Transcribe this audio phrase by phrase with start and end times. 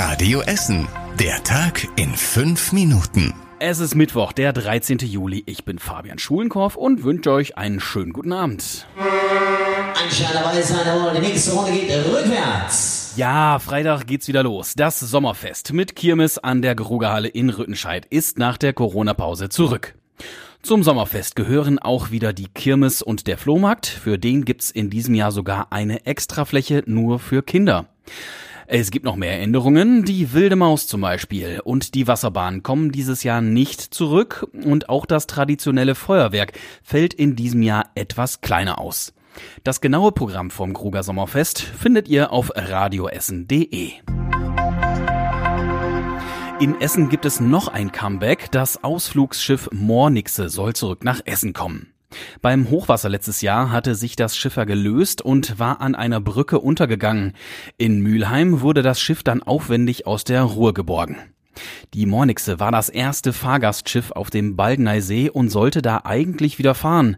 [0.00, 0.86] Radio Essen.
[1.18, 3.34] Der Tag in fünf Minuten.
[3.58, 4.98] Es ist Mittwoch, der 13.
[4.98, 5.42] Juli.
[5.46, 8.86] Ich bin Fabian Schulenkorf und wünsche euch einen schönen guten Abend.
[11.16, 13.14] Die nächste Runde geht rückwärts.
[13.16, 14.74] Ja, Freitag geht's wieder los.
[14.76, 19.96] Das Sommerfest mit Kirmes an der Grugerhalle in Rüttenscheid ist nach der Corona-Pause zurück.
[20.62, 23.86] Zum Sommerfest gehören auch wieder die Kirmes und der Flohmarkt.
[23.86, 27.88] Für den gibt's in diesem Jahr sogar eine Extrafläche nur für Kinder.
[28.70, 30.04] Es gibt noch mehr Änderungen.
[30.04, 35.06] Die Wilde Maus zum Beispiel und die Wasserbahn kommen dieses Jahr nicht zurück und auch
[35.06, 39.14] das traditionelle Feuerwerk fällt in diesem Jahr etwas kleiner aus.
[39.64, 43.92] Das genaue Programm vom Kruger Sommerfest findet ihr auf radioessen.de.
[46.60, 48.50] In Essen gibt es noch ein Comeback.
[48.50, 51.94] Das Ausflugsschiff Mornixe soll zurück nach Essen kommen.
[52.40, 57.34] Beim Hochwasser letztes Jahr hatte sich das Schiffer gelöst und war an einer Brücke untergegangen.
[57.76, 61.16] In Mülheim wurde das Schiff dann aufwendig aus der Ruhr geborgen.
[61.94, 67.16] Die Mornixe war das erste Fahrgastschiff auf dem Baldeneysee und sollte da eigentlich wieder fahren.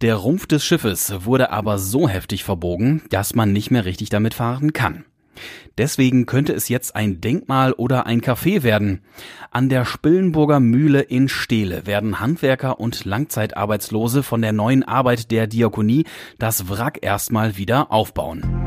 [0.00, 4.34] Der Rumpf des Schiffes wurde aber so heftig verbogen, dass man nicht mehr richtig damit
[4.34, 5.04] fahren kann.
[5.78, 9.02] Deswegen könnte es jetzt ein Denkmal oder ein Café werden.
[9.50, 15.46] An der Spillenburger Mühle in Steele werden Handwerker und Langzeitarbeitslose von der neuen Arbeit der
[15.46, 16.04] Diakonie
[16.38, 18.66] das Wrack erstmal wieder aufbauen.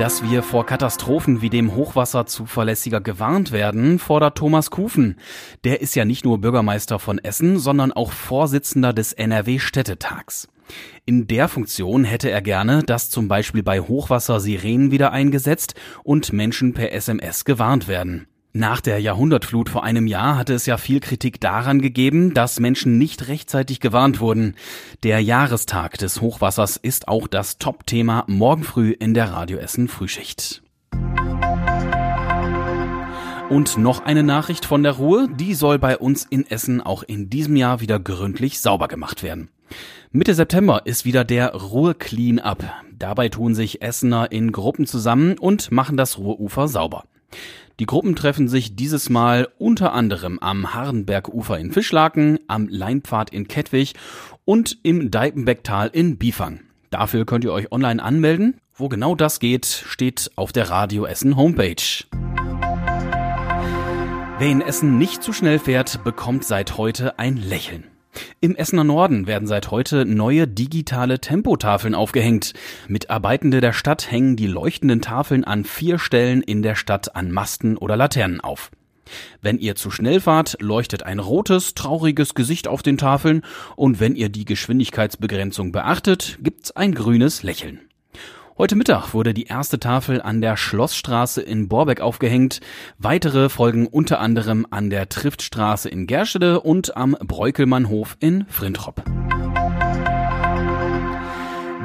[0.00, 5.16] Dass wir vor Katastrophen wie dem Hochwasser zuverlässiger gewarnt werden, fordert Thomas Kufen.
[5.64, 10.48] Der ist ja nicht nur Bürgermeister von Essen, sondern auch Vorsitzender des NRW Städtetags.
[11.06, 16.32] In der Funktion hätte er gerne, dass zum Beispiel bei Hochwasser Sirenen wieder eingesetzt und
[16.32, 18.26] Menschen per SMS gewarnt werden.
[18.52, 22.98] Nach der Jahrhundertflut vor einem Jahr hatte es ja viel Kritik daran gegeben, dass Menschen
[22.98, 24.56] nicht rechtzeitig gewarnt wurden.
[25.04, 30.64] Der Jahrestag des Hochwassers ist auch das Top-Thema morgen früh in der Radio Essen Frühschicht.
[33.50, 37.30] Und noch eine Nachricht von der Ruhe, die soll bei uns in Essen auch in
[37.30, 39.50] diesem Jahr wieder gründlich sauber gemacht werden.
[40.12, 42.64] Mitte September ist wieder der Ruhr Clean Up.
[42.98, 47.04] Dabei tun sich Essener in Gruppen zusammen und machen das Ruhrufer sauber.
[47.78, 53.48] Die Gruppen treffen sich dieses Mal unter anderem am Harrenbergufer in Fischlaken, am Leinpfad in
[53.48, 53.94] Kettwig
[54.44, 56.60] und im Deipenbecktal in Bifang.
[56.90, 58.60] Dafür könnt ihr euch online anmelden.
[58.74, 62.04] Wo genau das geht, steht auf der Radio Essen Homepage.
[64.38, 67.89] Wer in Essen nicht zu schnell fährt, bekommt seit heute ein Lächeln.
[68.40, 72.54] Im Essener Norden werden seit heute neue digitale Tempotafeln aufgehängt.
[72.88, 77.76] Mitarbeitende der Stadt hängen die leuchtenden Tafeln an vier Stellen in der Stadt an Masten
[77.76, 78.70] oder Laternen auf.
[79.42, 83.42] Wenn ihr zu schnell fahrt, leuchtet ein rotes, trauriges Gesicht auf den Tafeln
[83.76, 87.80] und wenn ihr die Geschwindigkeitsbegrenzung beachtet, gibt's ein grünes Lächeln.
[88.60, 92.60] Heute Mittag wurde die erste Tafel an der Schlossstraße in Borbeck aufgehängt.
[92.98, 99.02] Weitere folgen unter anderem an der Triftstraße in Gerstede und am Breukelmannhof in Frintrop.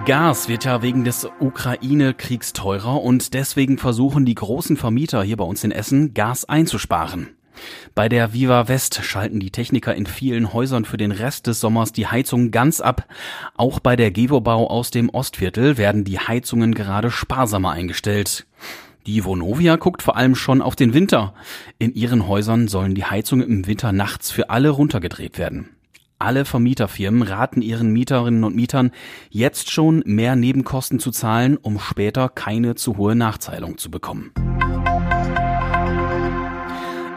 [0.03, 5.45] Gas wird ja wegen des Ukraine-Kriegs teurer und deswegen versuchen die großen Vermieter hier bei
[5.45, 7.29] uns in Essen Gas einzusparen.
[7.93, 11.91] Bei der Viva West schalten die Techniker in vielen Häusern für den Rest des Sommers
[11.91, 13.07] die Heizung ganz ab.
[13.55, 18.45] Auch bei der Gewobau aus dem Ostviertel werden die Heizungen gerade sparsamer eingestellt.
[19.05, 21.35] Die Vonovia guckt vor allem schon auf den Winter.
[21.77, 25.69] In ihren Häusern sollen die Heizungen im Winter nachts für alle runtergedreht werden.
[26.17, 28.91] Alle Vermieterfirmen raten ihren Mieterinnen und Mietern,
[29.29, 34.31] jetzt schon mehr Nebenkosten zu zahlen, um später keine zu hohe Nachzahlung zu bekommen.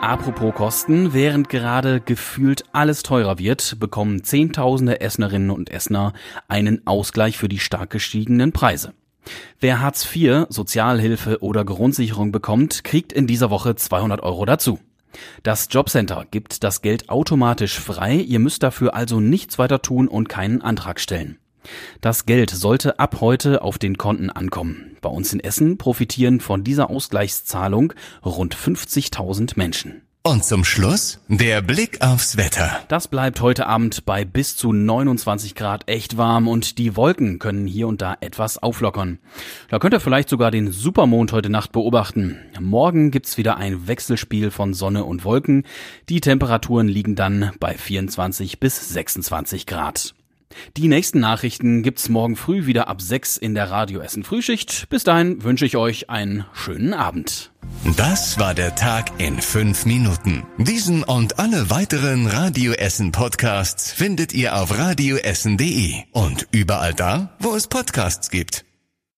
[0.00, 6.12] Apropos Kosten, während gerade gefühlt alles teurer wird, bekommen Zehntausende Essenerinnen und Essener
[6.46, 8.94] einen Ausgleich für die stark gestiegenen Preise.
[9.58, 14.78] Wer Hartz IV, Sozialhilfe oder Grundsicherung bekommt, kriegt in dieser Woche 200 Euro dazu.
[15.42, 20.28] Das Jobcenter gibt das Geld automatisch frei, ihr müsst dafür also nichts weiter tun und
[20.28, 21.38] keinen Antrag stellen.
[22.00, 24.96] Das Geld sollte ab heute auf den Konten ankommen.
[25.00, 27.92] Bei uns in Essen profitieren von dieser Ausgleichszahlung
[28.24, 30.02] rund 50.000 Menschen.
[30.24, 32.80] Und zum Schluss der Blick aufs Wetter.
[32.88, 37.66] Das bleibt heute Abend bei bis zu 29 Grad echt warm und die Wolken können
[37.66, 39.20] hier und da etwas auflockern.
[39.70, 42.36] Da könnt ihr vielleicht sogar den Supermond heute Nacht beobachten.
[42.60, 45.64] Morgen gibt's wieder ein Wechselspiel von Sonne und Wolken.
[46.10, 50.14] Die Temperaturen liegen dann bei 24 bis 26 Grad.
[50.76, 54.88] Die nächsten Nachrichten gibt's morgen früh wieder ab 6 in der Radio Essen Frühschicht.
[54.88, 57.52] Bis dahin wünsche ich euch einen schönen Abend.
[57.96, 60.44] Das war der Tag in fünf Minuten.
[60.58, 67.54] Diesen und alle weiteren Radio Essen Podcasts findet ihr auf radioessen.de und überall da, wo
[67.54, 68.67] es Podcasts gibt.